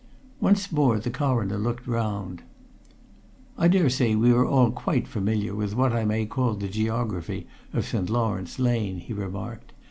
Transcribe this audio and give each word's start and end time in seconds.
Once 0.39 0.71
more 0.71 0.97
the 0.97 1.11
Coroner 1.11 1.59
looked 1.59 1.85
round. 1.85 2.41
"I 3.55 3.67
dare 3.67 3.87
say 3.91 4.15
we 4.15 4.31
are 4.31 4.43
all 4.43 4.71
quite 4.71 5.07
familiar 5.07 5.53
with 5.53 5.75
what 5.75 5.93
I 5.93 6.05
may 6.05 6.25
call 6.25 6.55
the 6.55 6.67
geography 6.67 7.45
of 7.71 7.85
St. 7.85 8.09
Lawrence 8.09 8.57
Lane," 8.57 8.97
he 8.97 9.13
remarked. 9.13 9.73